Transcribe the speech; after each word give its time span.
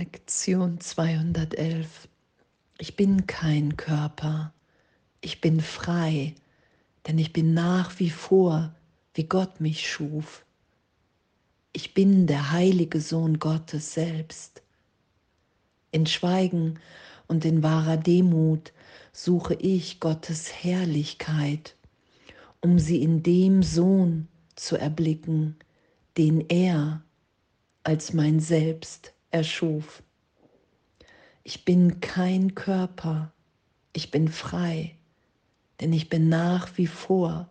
Lektion 0.00 0.80
211. 0.80 2.08
Ich 2.78 2.96
bin 2.96 3.26
kein 3.26 3.76
Körper, 3.76 4.54
ich 5.20 5.42
bin 5.42 5.60
frei, 5.60 6.34
denn 7.06 7.18
ich 7.18 7.34
bin 7.34 7.52
nach 7.52 7.98
wie 7.98 8.08
vor, 8.08 8.74
wie 9.12 9.24
Gott 9.24 9.60
mich 9.60 9.86
schuf. 9.86 10.46
Ich 11.74 11.92
bin 11.92 12.26
der 12.26 12.50
heilige 12.50 12.98
Sohn 12.98 13.38
Gottes 13.38 13.92
selbst. 13.92 14.62
In 15.92 16.06
Schweigen 16.06 16.78
und 17.26 17.44
in 17.44 17.62
wahrer 17.62 17.98
Demut 17.98 18.72
suche 19.12 19.52
ich 19.52 20.00
Gottes 20.00 20.50
Herrlichkeit, 20.64 21.76
um 22.62 22.78
sie 22.78 23.02
in 23.02 23.22
dem 23.22 23.62
Sohn 23.62 24.28
zu 24.56 24.78
erblicken, 24.78 25.56
den 26.16 26.40
er 26.48 27.02
als 27.84 28.14
mein 28.14 28.40
Selbst 28.40 29.12
erschuf. 29.30 30.02
Ich 31.42 31.64
bin 31.64 32.00
kein 32.00 32.54
Körper, 32.54 33.32
ich 33.92 34.10
bin 34.10 34.28
frei, 34.28 34.96
denn 35.80 35.92
ich 35.92 36.08
bin 36.08 36.28
nach 36.28 36.76
wie 36.76 36.86
vor, 36.86 37.50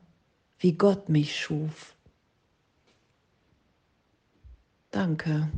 wie 0.60 0.74
Gott 0.74 1.10
mich 1.10 1.40
schuf. 1.40 1.96
Danke. 4.92 5.50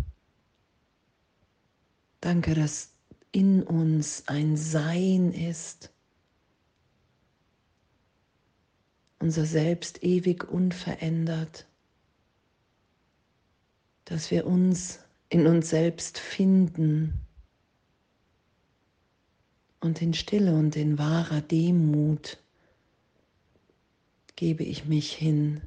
Danke, 2.20 2.54
dass 2.54 2.94
in 3.32 3.64
uns 3.64 4.28
ein 4.28 4.58
Sein 4.58 5.32
ist, 5.34 5.92
unser 9.20 9.46
Selbst 9.46 10.04
ewig 10.04 10.44
unverändert, 10.50 11.68
dass 14.06 14.32
wir 14.32 14.46
uns 14.46 15.00
in 15.32 15.48
uns 15.48 15.70
selbst 15.70 16.20
finden 16.20 17.26
und 19.80 20.02
in 20.02 20.14
Stille 20.14 20.54
und 20.54 20.76
in 20.76 20.98
wahrer 20.98 21.40
Demut 21.40 22.38
gebe 24.36 24.64
ich 24.66 24.86
mich 24.86 25.14
hin, 25.14 25.62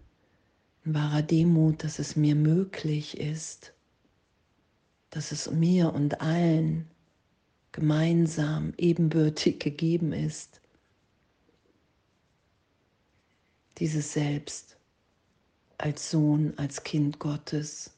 in 0.84 0.92
wahrer 0.94 1.22
Demut, 1.22 1.82
dass 1.82 1.98
es 1.98 2.14
mir 2.14 2.34
möglich 2.34 3.18
ist, 3.18 3.72
dass 5.08 5.32
es 5.32 5.50
mir 5.50 5.94
und 5.94 6.20
allen 6.20 6.86
gemeinsam 7.72 8.74
ebenbürtig 8.76 9.60
gegeben 9.60 10.12
ist, 10.12 10.60
dieses 13.78 14.12
Selbst 14.12 14.76
als 15.78 16.10
Sohn, 16.10 16.52
als 16.58 16.82
Kind 16.82 17.18
Gottes, 17.18 17.94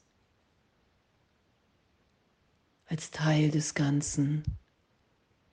als 2.87 3.11
Teil 3.11 3.51
des 3.51 3.75
Ganzen 3.75 4.45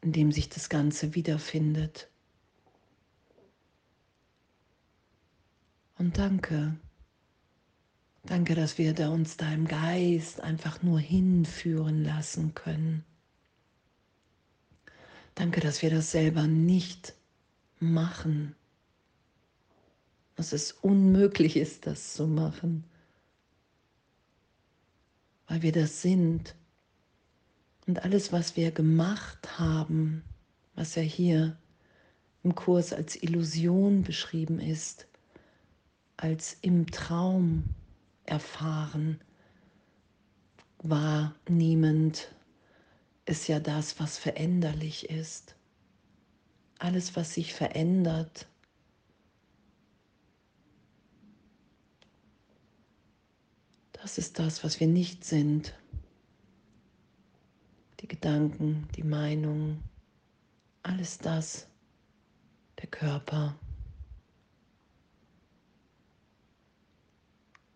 in 0.04 0.12
dem 0.12 0.32
sich 0.32 0.50
das 0.50 0.70
Ganze 0.70 1.16
wiederfindet. 1.16 2.10
Und 5.98 6.18
danke, 6.18 6.76
danke, 8.26 8.54
dass 8.54 8.78
wir 8.78 8.94
da 8.94 9.10
uns 9.10 9.38
da 9.38 9.52
im 9.54 9.66
Geist 9.66 10.42
einfach 10.42 10.84
nur 10.84 11.00
hinführen 11.00 12.04
lassen 12.04 12.54
können. 12.54 13.06
Danke, 15.36 15.62
dass 15.62 15.82
wir 15.82 15.90
das 15.90 16.12
selber 16.12 16.48
nicht 16.48 17.14
machen, 17.80 18.56
dass 20.36 20.52
es 20.52 20.74
unmöglich 20.74 21.56
ist, 21.56 21.88
das 21.88 22.14
zu 22.14 22.28
machen, 22.28 22.84
weil 25.48 25.62
wir 25.62 25.72
das 25.72 26.02
sind 26.02 26.56
und 27.88 28.04
alles, 28.04 28.32
was 28.32 28.56
wir 28.56 28.72
gemacht 28.72 29.60
haben, 29.60 30.24
was 30.76 30.96
ja 30.96 31.02
hier 31.02 31.58
im 32.44 32.56
Kurs 32.56 32.94
als 32.94 33.22
Illusion 33.22 34.04
beschrieben 34.04 34.60
ist, 34.60 35.08
als 36.18 36.58
im 36.62 36.90
Traum 36.92 37.64
erfahren, 38.26 39.20
wahrnehmend, 40.80 42.34
ist 43.26 43.48
ja 43.48 43.60
das, 43.60 44.00
was 44.00 44.18
veränderlich 44.18 45.10
ist. 45.10 45.56
Alles, 46.80 47.16
was 47.16 47.34
sich 47.34 47.54
verändert, 47.54 48.48
das 53.94 54.18
ist 54.18 54.40
das, 54.40 54.66
was 54.66 54.82
wir 54.82 54.88
nicht 54.88 55.24
sind 55.24 55.74
Gedanken, 58.24 58.88
die 58.96 59.04
Meinungen, 59.04 59.84
alles 60.82 61.18
das, 61.18 61.68
der 62.80 62.88
Körper, 62.88 63.54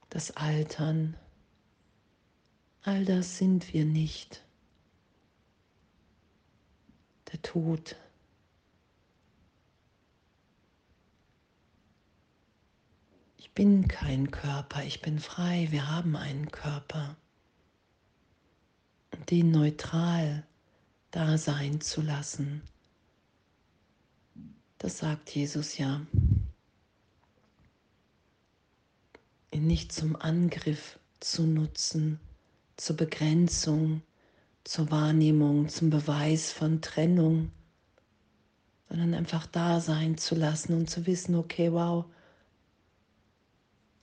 das 0.09 0.31
Altern, 0.37 1.17
all 2.83 3.03
das 3.03 3.37
sind 3.37 3.73
wir 3.73 3.83
nicht. 3.83 4.45
Der 7.29 7.41
Tod. 7.41 7.97
Ich 13.35 13.51
bin 13.51 13.89
kein 13.89 14.31
Körper, 14.31 14.85
ich 14.85 15.01
bin 15.01 15.19
frei, 15.19 15.67
wir 15.71 15.91
haben 15.91 16.15
einen 16.15 16.49
Körper 16.51 17.17
den 19.25 19.51
neutral 19.51 20.45
da 21.11 21.37
sein 21.37 21.81
zu 21.81 22.01
lassen. 22.01 22.61
Das 24.77 24.99
sagt 24.99 25.29
Jesus 25.31 25.77
ja. 25.77 26.05
Ihn 29.51 29.67
nicht 29.67 29.91
zum 29.91 30.15
Angriff 30.15 30.99
zu 31.19 31.43
nutzen, 31.43 32.19
zur 32.75 32.95
Begrenzung, 32.95 34.01
zur 34.63 34.91
Wahrnehmung, 34.91 35.69
zum 35.69 35.89
Beweis 35.89 36.51
von 36.51 36.81
Trennung, 36.81 37.51
sondern 38.89 39.13
einfach 39.13 39.47
da 39.47 39.79
sein 39.81 40.17
zu 40.17 40.35
lassen 40.35 40.73
und 40.73 40.89
zu 40.89 41.07
wissen, 41.07 41.35
okay, 41.35 41.71
wow, 41.71 42.05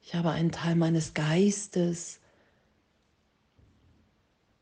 ich 0.03 0.15
habe 0.15 0.31
einen 0.31 0.53
Teil 0.53 0.75
meines 0.75 1.15
Geistes, 1.15 2.21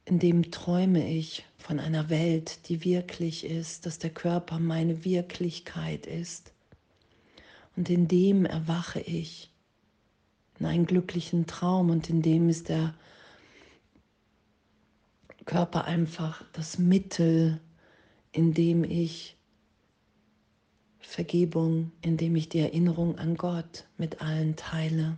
in 0.05 0.19
dem 0.19 0.51
träume 0.51 1.09
ich 1.09 1.45
von 1.59 1.79
einer 1.79 2.11
Welt, 2.11 2.69
die 2.69 2.85
wirklich 2.85 3.45
ist, 3.45 3.87
dass 3.87 3.99
der 3.99 4.11
Körper 4.11 4.59
meine 4.59 5.05
Wirklichkeit 5.05 6.07
ist. 6.07 6.53
Und 7.77 7.89
in 7.89 8.09
dem 8.09 8.45
erwache 8.45 9.01
ich 9.01 9.51
in 10.59 10.67
einen 10.67 10.87
glücklichen 10.87 11.47
Traum 11.47 11.91
und 11.91 12.11
in 12.11 12.23
dem 12.23 12.49
ist 12.49 12.69
der 12.69 12.95
Körper 15.45 15.85
einfach 15.85 16.45
das 16.53 16.79
Mittel, 16.79 17.61
in 18.33 18.55
dem 18.55 18.85
ich 18.85 19.37
Vergebung, 21.01 21.91
in 22.01 22.17
dem 22.17 22.37
ich 22.37 22.49
die 22.49 22.61
Erinnerung 22.61 23.19
an 23.19 23.37
Gott 23.37 23.87
mit 23.97 24.23
allen 24.23 24.57
teile. 24.57 25.17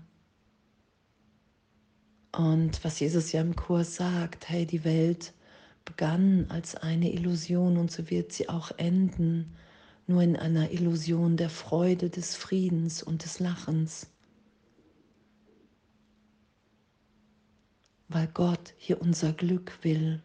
Und 2.36 2.82
was 2.82 2.98
Jesus 2.98 3.30
ja 3.30 3.40
im 3.40 3.54
Kurs 3.54 3.96
sagt, 3.96 4.48
hey, 4.48 4.66
die 4.66 4.84
Welt 4.84 5.32
begann 5.84 6.46
als 6.48 6.74
eine 6.74 7.12
Illusion 7.12 7.76
und 7.76 7.92
so 7.92 8.10
wird 8.10 8.32
sie 8.32 8.48
auch 8.48 8.72
enden, 8.76 9.54
nur 10.06 10.22
in 10.22 10.36
einer 10.36 10.72
Illusion 10.72 11.36
der 11.36 11.50
Freude, 11.50 12.10
des 12.10 12.34
Friedens 12.34 13.02
und 13.02 13.24
des 13.24 13.38
Lachens. 13.38 14.08
Weil 18.08 18.26
Gott 18.28 18.74
hier 18.78 19.00
unser 19.00 19.32
Glück 19.32 19.78
will 19.82 20.20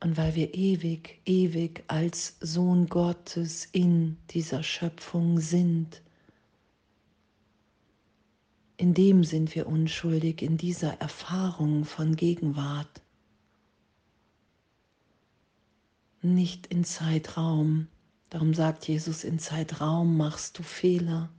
und 0.00 0.16
weil 0.18 0.34
wir 0.34 0.52
ewig, 0.52 1.20
ewig 1.24 1.82
als 1.86 2.36
Sohn 2.40 2.88
Gottes 2.88 3.66
in 3.72 4.18
dieser 4.30 4.62
Schöpfung 4.62 5.40
sind 5.40 6.02
in 8.82 8.94
dem 8.94 9.22
sind 9.22 9.54
wir 9.54 9.68
unschuldig, 9.68 10.42
in 10.42 10.56
dieser 10.56 11.00
Erfahrung 11.00 11.84
von 11.84 12.16
Gegenwart. 12.16 13.00
Nicht 16.20 16.66
in 16.66 16.82
Zeitraum. 16.82 17.86
Darum 18.28 18.54
sagt 18.54 18.88
Jesus, 18.88 19.22
in 19.22 19.38
Zeitraum 19.38 20.16
machst 20.16 20.58
du 20.58 20.64
Fehler. 20.64 21.30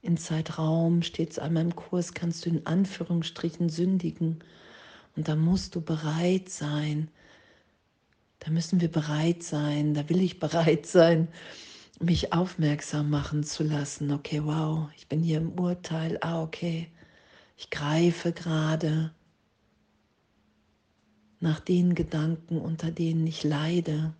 In 0.00 0.16
Zeitraum 0.16 1.02
steht 1.02 1.32
es 1.32 1.38
einmal 1.38 1.64
im 1.64 1.76
Kurs, 1.76 2.14
kannst 2.14 2.46
du 2.46 2.48
in 2.48 2.64
Anführungsstrichen 2.64 3.68
sündigen. 3.68 4.42
Und 5.16 5.28
da 5.28 5.36
musst 5.36 5.74
du 5.74 5.82
bereit 5.82 6.48
sein. 6.48 7.10
Da 8.38 8.50
müssen 8.50 8.80
wir 8.80 8.90
bereit 8.90 9.42
sein. 9.42 9.92
Da 9.92 10.08
will 10.08 10.22
ich 10.22 10.38
bereit 10.38 10.86
sein, 10.86 11.28
mich 12.00 12.32
aufmerksam 12.32 13.10
machen 13.10 13.44
zu 13.44 13.62
lassen. 13.62 14.10
Okay, 14.10 14.42
wow, 14.44 14.88
ich 14.96 15.06
bin 15.06 15.22
hier 15.22 15.38
im 15.38 15.58
Urteil. 15.58 16.18
Ah, 16.22 16.42
okay, 16.42 16.90
ich 17.56 17.70
greife 17.70 18.32
gerade 18.32 19.12
nach 21.40 21.60
den 21.60 21.94
Gedanken, 21.94 22.58
unter 22.58 22.90
denen 22.90 23.26
ich 23.26 23.44
leide. 23.44 24.14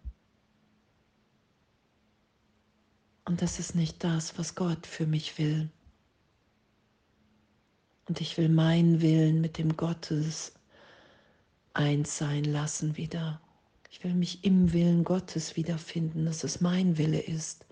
Und 3.24 3.42
das 3.42 3.58
ist 3.58 3.74
nicht 3.74 4.04
das, 4.04 4.38
was 4.38 4.54
Gott 4.54 4.86
für 4.86 5.06
mich 5.06 5.38
will. 5.38 5.70
Und 8.08 8.20
ich 8.20 8.36
will 8.36 8.48
meinen 8.48 9.00
Willen 9.00 9.40
mit 9.40 9.56
dem 9.56 9.76
Gottes 9.76 10.52
eins 11.72 12.18
sein 12.18 12.44
lassen 12.44 12.96
wieder. 12.96 13.40
Ich 13.90 14.04
will 14.04 14.14
mich 14.14 14.44
im 14.44 14.72
Willen 14.72 15.04
Gottes 15.04 15.56
wiederfinden, 15.56 16.24
dass 16.24 16.44
es 16.44 16.60
mein 16.60 16.98
Wille 16.98 17.20
ist. 17.20 17.66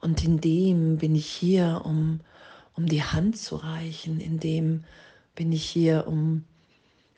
Und 0.00 0.24
in 0.24 0.40
dem 0.40 0.98
bin 0.98 1.14
ich 1.14 1.26
hier, 1.26 1.82
um, 1.84 2.20
um 2.74 2.86
die 2.86 3.02
Hand 3.02 3.38
zu 3.38 3.56
reichen, 3.56 4.20
in 4.20 4.38
dem 4.38 4.84
bin 5.34 5.52
ich 5.52 5.68
hier, 5.68 6.06
um, 6.06 6.44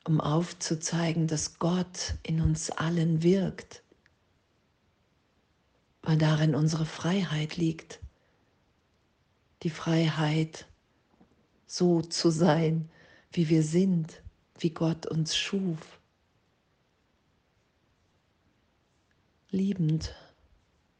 um 0.05 0.21
aufzuzeigen, 0.21 1.27
dass 1.27 1.59
Gott 1.59 2.15
in 2.23 2.41
uns 2.41 2.71
allen 2.71 3.23
wirkt, 3.23 3.83
weil 6.03 6.19
darin 6.19 6.55
unsere 6.55 6.87
Freiheit 6.87 7.57
liegt. 7.57 8.01
Die 9.63 9.71
Freiheit, 9.71 10.67
so 11.67 12.01
zu 12.01 12.31
sein, 12.31 12.89
wie 13.33 13.49
wir 13.49 13.63
sind, 13.63 14.23
wie 14.59 14.71
Gott 14.71 15.07
uns 15.07 15.37
schuf. 15.37 16.01
Liebend. 19.51 20.15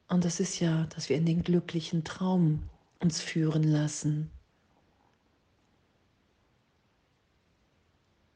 Und 0.08 0.25
das 0.25 0.40
ist 0.40 0.58
ja, 0.58 0.87
dass 0.94 1.08
wir 1.08 1.16
in 1.16 1.26
den 1.26 1.43
glücklichen 1.43 2.02
Traum 2.02 2.62
uns 2.99 3.20
führen 3.20 3.62
lassen. 3.62 4.31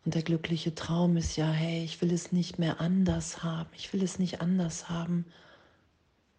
Und 0.04 0.14
der 0.14 0.22
glückliche 0.22 0.74
Traum 0.74 1.16
ist 1.16 1.36
ja, 1.36 1.50
hey, 1.50 1.84
ich 1.84 2.00
will 2.02 2.12
es 2.12 2.32
nicht 2.32 2.58
mehr 2.58 2.80
anders 2.80 3.42
haben. 3.42 3.70
Ich 3.74 3.92
will 3.92 4.02
es 4.02 4.18
nicht 4.18 4.40
anders 4.40 4.88
haben. 4.90 5.24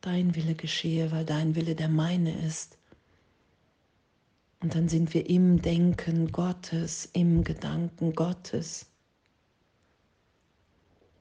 Dein 0.01 0.35
Wille 0.35 0.53
geschehe, 0.53 1.12
weil 1.12 1.25
dein 1.25 1.56
Wille 1.56 1.75
der 1.75 1.88
meine 1.88 2.38
ist. 2.45 2.77
Und 4.59 4.75
dann 4.75 4.89
sind 4.89 5.13
wir 5.13 5.30
im 5.30 5.62
Denken 5.62 6.31
Gottes, 6.31 7.09
im 7.13 7.44
Gedanken 7.44 8.13
Gottes. 8.13 8.85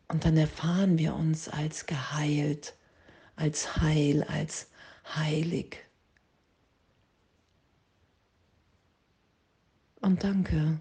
Und 0.09 0.25
dann 0.25 0.37
erfahren 0.37 0.99
wir 0.99 1.15
uns 1.15 1.49
als 1.49 1.87
geheilt, 1.87 2.75
als 3.37 3.77
heil, 3.77 4.23
als 4.25 4.69
heilig. 5.05 5.79
Und 10.01 10.25
danke. 10.25 10.81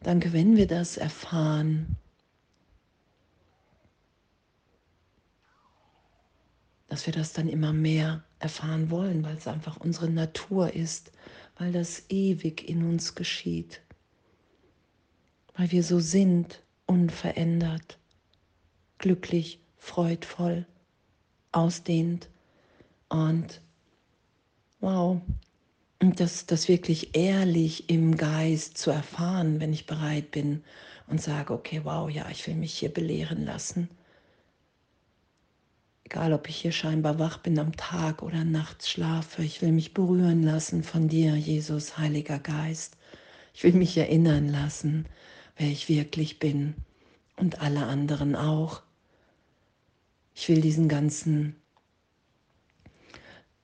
Danke, 0.00 0.32
wenn 0.32 0.56
wir 0.56 0.66
das 0.66 0.96
erfahren, 0.96 1.96
dass 6.88 7.06
wir 7.06 7.12
das 7.12 7.32
dann 7.32 7.48
immer 7.48 7.72
mehr 7.72 8.24
erfahren 8.38 8.90
wollen, 8.90 9.24
weil 9.24 9.36
es 9.36 9.48
einfach 9.48 9.78
unsere 9.78 10.08
Natur 10.08 10.72
ist, 10.74 11.12
weil 11.58 11.72
das 11.72 12.04
ewig 12.08 12.68
in 12.68 12.88
uns 12.88 13.14
geschieht, 13.14 13.82
weil 15.56 15.70
wir 15.72 15.82
so 15.82 16.00
sind, 16.00 16.62
unverändert, 16.86 17.98
glücklich, 18.98 19.60
freudvoll, 19.76 20.66
ausdehnt 21.56 22.28
und 23.08 23.60
wow, 24.80 25.20
und 26.00 26.20
das, 26.20 26.46
das 26.46 26.68
wirklich 26.68 27.16
ehrlich 27.16 27.88
im 27.90 28.16
Geist 28.16 28.78
zu 28.78 28.90
erfahren, 28.90 29.60
wenn 29.60 29.72
ich 29.72 29.86
bereit 29.86 30.30
bin 30.30 30.62
und 31.06 31.22
sage, 31.22 31.54
okay, 31.54 31.80
wow, 31.84 32.10
ja, 32.10 32.28
ich 32.30 32.46
will 32.46 32.54
mich 32.54 32.74
hier 32.74 32.92
belehren 32.92 33.44
lassen 33.44 33.88
Egal, 36.06 36.32
ob 36.32 36.48
ich 36.48 36.58
hier 36.58 36.70
scheinbar 36.70 37.18
wach 37.18 37.38
bin 37.38 37.58
am 37.58 37.76
Tag 37.76 38.22
oder 38.22 38.44
nachts 38.44 38.88
schlafe, 38.88 39.42
ich 39.42 39.60
will 39.60 39.72
mich 39.72 39.92
berühren 39.92 40.44
lassen 40.44 40.84
von 40.84 41.08
dir, 41.08 41.34
Jesus, 41.34 41.98
Heiliger 41.98 42.38
Geist. 42.38 42.96
Ich 43.52 43.64
will 43.64 43.72
mich 43.72 43.98
erinnern 43.98 44.48
lassen, 44.48 45.06
wer 45.56 45.66
ich 45.66 45.88
wirklich 45.88 46.38
bin 46.38 46.74
und 47.34 47.60
alle 47.60 47.86
anderen 47.86 48.36
auch. 48.36 48.82
Ich 50.38 50.50
will 50.50 50.60
diesen 50.60 50.86
ganzen, 50.86 51.56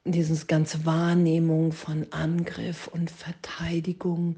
diese 0.05 0.47
ganze 0.47 0.87
Wahrnehmung 0.87 1.73
von 1.73 2.11
Angriff 2.13 2.89
und 2.89 3.11
Verteidigung, 3.11 4.37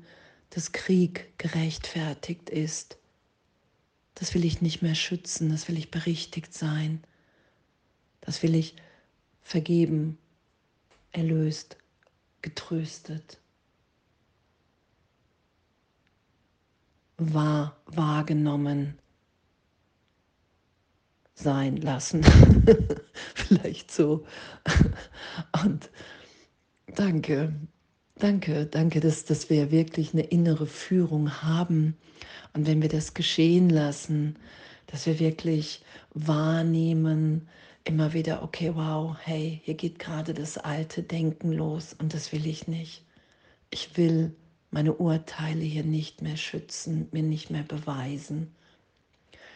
dass 0.50 0.72
Krieg 0.72 1.32
gerechtfertigt 1.38 2.50
ist, 2.50 2.98
das 4.16 4.34
will 4.34 4.44
ich 4.44 4.60
nicht 4.60 4.82
mehr 4.82 4.96
schützen, 4.96 5.48
das 5.48 5.69
will 5.69 5.78
ich 5.78 5.92
berichtigt 5.92 6.52
sein. 6.52 7.02
Das 8.20 8.42
will 8.42 8.56
ich 8.56 8.75
vergeben, 9.42 10.19
erlöst, 11.12 11.76
getröstet, 12.42 13.38
wahr, 17.16 17.76
wahrgenommen 17.86 18.98
sein 21.34 21.76
lassen. 21.76 22.22
Vielleicht 23.34 23.90
so. 23.90 24.25
Und 25.64 25.90
danke, 26.94 27.52
danke, 28.16 28.66
danke, 28.66 29.00
dass, 29.00 29.25
dass 29.25 29.50
wir 29.50 29.70
wirklich 29.70 30.12
eine 30.12 30.22
innere 30.22 30.66
Führung 30.66 31.42
haben. 31.42 31.96
Und 32.52 32.66
wenn 32.66 32.81
wir 32.81 32.88
das 32.88 33.14
geschehen 33.14 33.69
lassen, 33.69 34.36
dass 34.86 35.06
wir 35.06 35.19
wirklich 35.19 35.82
wahrnehmen, 36.14 37.48
immer 37.84 38.12
wieder, 38.12 38.42
okay, 38.42 38.72
wow, 38.75 39.16
hey, 39.25 39.60
hier 39.64 39.75
geht 39.75 39.98
gerade 39.98 40.32
das 40.34 40.56
alte 40.56 41.02
Denken 41.02 41.52
los 41.52 41.94
und 41.98 42.14
das 42.14 42.32
will 42.32 42.46
ich 42.46 42.69
nicht. 42.69 43.04
Ich 43.70 43.96
will 43.96 44.34
meine 44.70 44.94
Urteile 44.94 45.62
hier 45.62 45.84
nicht 45.84 46.22
mehr 46.22 46.36
schützen, 46.36 47.08
mir 47.12 47.22
nicht 47.22 47.50
mehr 47.50 47.62
beweisen. 47.62 48.54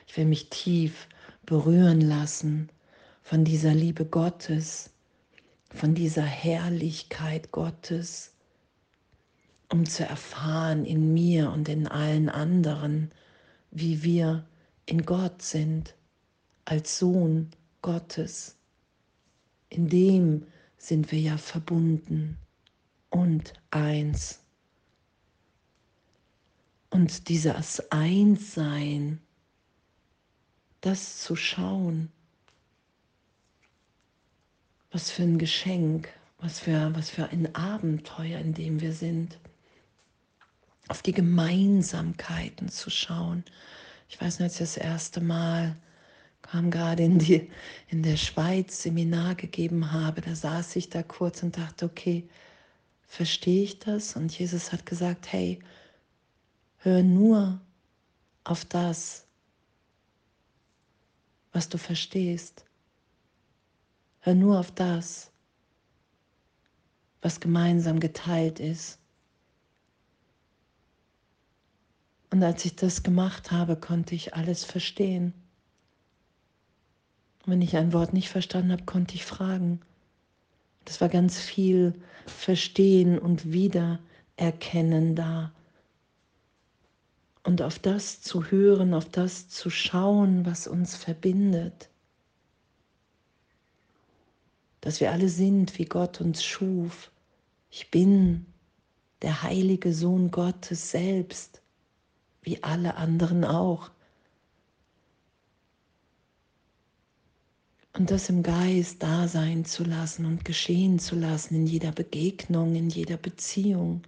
Ich 0.07 0.17
will 0.17 0.27
mich 0.27 0.51
tief 0.51 1.09
berühren 1.49 2.03
lassen 2.03 2.69
von 3.23 3.43
dieser 3.43 3.73
Liebe 3.73 4.05
Gottes, 4.05 4.91
von 5.71 5.95
dieser 5.95 6.23
Herrlichkeit 6.25 7.53
Gottes, 7.53 8.35
um 9.71 9.87
zu 9.87 10.05
erfahren 10.05 10.85
in 10.85 11.15
mir 11.15 11.51
und 11.51 11.71
in 11.71 11.89
allen 11.89 12.29
anderen, 12.29 13.11
wie 13.71 14.03
wir 14.03 14.45
in 14.85 15.07
Gott 15.07 15.41
sind, 15.41 15.95
als 16.67 16.99
Sohn 16.99 17.49
Gottes. 17.81 18.57
In 19.71 19.89
dem 19.89 20.47
sind 20.77 21.11
wir 21.11 21.21
ja 21.21 21.39
verbunden 21.39 22.37
und 23.09 23.55
eins. 23.71 24.41
Und 26.91 27.31
dieses 27.31 27.91
Einssein, 27.91 29.23
das 30.81 31.23
zu 31.23 31.37
schauen, 31.37 32.11
was 34.91 35.11
für 35.11 35.23
ein 35.23 35.39
Geschenk, 35.39 36.09
was 36.39 36.61
für, 36.61 36.95
was 36.95 37.11
für 37.11 37.29
ein 37.29 37.55
Abenteuer, 37.55 38.39
in 38.39 38.55
dem 38.55 38.81
wir 38.81 38.93
sind, 38.93 39.39
auf 40.89 41.03
die 41.03 41.13
Gemeinsamkeiten 41.13 42.69
zu 42.69 42.91
schauen. 42.91 43.45
Ich 44.09 44.21
weiß 44.21 44.39
nicht, 44.39 44.45
als 44.45 44.55
ich 44.55 44.61
das 44.61 44.77
erste 44.77 45.21
Mal 45.21 45.77
kam 46.43 46.71
gerade 46.71 47.03
in, 47.03 47.19
die, 47.19 47.51
in 47.89 48.03
der 48.03 48.17
Schweiz 48.17 48.83
Seminar 48.83 49.35
gegeben 49.35 49.93
habe, 49.93 50.23
da 50.23 50.35
saß 50.35 50.77
ich 50.77 50.89
da 50.89 51.03
kurz 51.03 51.43
und 51.43 51.59
dachte, 51.59 51.85
okay, 51.85 52.27
verstehe 53.07 53.65
ich 53.65 53.79
das? 53.81 54.17
Und 54.17 54.37
Jesus 54.39 54.73
hat 54.73 54.87
gesagt, 54.87 55.31
hey, 55.33 55.59
hör 56.79 57.03
nur 57.03 57.61
auf 58.45 58.65
das, 58.65 59.27
was 61.59 61.69
du 61.69 61.77
verstehst. 61.77 62.65
Hör 64.21 64.37
nur 64.37 64.61
auf 64.61 64.71
das, 64.71 65.33
was 67.21 67.41
gemeinsam 67.41 67.99
geteilt 67.99 68.61
ist. 68.61 69.01
Und 72.31 72.45
als 72.45 72.65
ich 72.65 72.77
das 72.77 73.03
gemacht 73.03 73.51
habe, 73.51 73.75
konnte 73.75 74.15
ich 74.15 74.35
alles 74.35 74.63
verstehen. 74.65 75.35
Wenn 77.45 77.61
ich 77.61 77.77
ein 77.77 77.93
Wort 77.93 78.13
nicht 78.13 78.29
verstanden 78.29 78.71
habe, 78.71 78.85
konnte 78.85 79.17
ich 79.17 79.25
fragen. 79.25 79.81
Das 80.85 81.01
war 81.01 81.09
ganz 81.09 81.41
viel 81.41 82.01
Verstehen 82.27 83.19
und 83.19 83.51
Wiedererkennen 83.51 85.17
da. 85.17 85.51
Und 87.43 87.63
auf 87.63 87.79
das 87.79 88.21
zu 88.21 88.45
hören, 88.51 88.95
auf 88.95 89.09
das 89.09 89.49
zu 89.49 89.71
schauen, 89.71 90.45
was 90.45 90.67
uns 90.67 90.97
verbindet. 90.97 91.89
Dass 94.81 95.01
wir 95.01 95.13
alle 95.13 95.29
sind, 95.29 95.79
wie 95.79 95.87
Gott 95.87 96.21
uns 96.21 96.45
schuf. 96.45 97.11
Ich 97.71 97.91
bin 97.91 98.47
der 99.23 99.43
heilige 99.43 99.93
Sohn 99.93 100.31
Gottes 100.31 100.91
selbst, 100.91 101.63
wie 102.43 102.63
alle 102.63 102.97
anderen 102.97 103.45
auch. 103.45 103.91
Und 107.95 108.11
das 108.13 108.29
im 108.29 108.45
Geist 108.45 109.03
da 109.03 109.27
sein 109.27 109.65
zu 109.65 109.83
lassen 109.83 110.25
und 110.25 110.45
geschehen 110.45 111.01
zu 111.01 111.17
lassen 111.17 111.57
in 111.57 111.67
jeder 111.67 111.91
Begegnung, 111.91 112.77
in 112.77 112.91
jeder 112.91 113.17
Beziehung. 113.17 114.03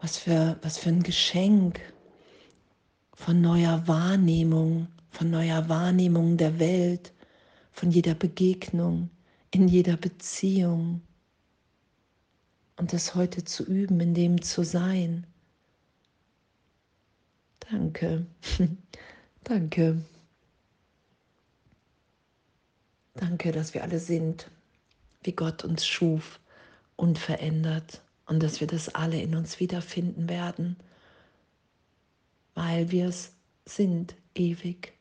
Was 0.00 0.18
für, 0.18 0.58
was 0.62 0.78
für 0.78 0.90
ein 0.90 1.02
Geschenk 1.02 1.80
von 3.14 3.40
neuer 3.40 3.86
Wahrnehmung, 3.88 4.86
von 5.10 5.30
neuer 5.30 5.68
Wahrnehmung 5.68 6.36
der 6.36 6.60
Welt, 6.60 7.12
von 7.72 7.90
jeder 7.90 8.14
Begegnung, 8.14 9.10
in 9.50 9.66
jeder 9.66 9.96
Beziehung. 9.96 11.02
Und 12.76 12.92
das 12.92 13.16
heute 13.16 13.42
zu 13.44 13.64
üben, 13.64 13.98
in 13.98 14.14
dem 14.14 14.40
zu 14.40 14.62
sein. 14.62 15.26
Danke. 17.58 18.24
Danke. 19.44 20.04
Danke, 23.14 23.50
dass 23.50 23.74
wir 23.74 23.82
alle 23.82 23.98
sind, 23.98 24.48
wie 25.24 25.32
Gott 25.32 25.64
uns 25.64 25.84
schuf, 25.84 26.38
unverändert 26.94 28.00
und 28.28 28.42
dass 28.42 28.60
wir 28.60 28.66
das 28.66 28.94
alle 28.94 29.20
in 29.20 29.34
uns 29.34 29.58
wiederfinden 29.58 30.28
werden, 30.28 30.76
weil 32.54 32.90
wir 32.90 33.08
es 33.08 33.32
sind 33.64 34.14
ewig. 34.34 34.92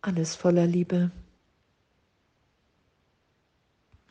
Alles 0.00 0.34
voller 0.34 0.66
Liebe. 0.66 1.10